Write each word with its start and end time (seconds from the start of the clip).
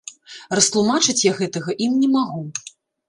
Растлумачыць 0.59 1.17
я 1.25 1.33
гэтага 1.41 1.77
ім 1.89 1.93
не 2.03 2.09
магу. 2.19 2.41